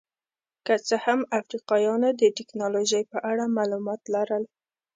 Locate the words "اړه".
3.31-3.53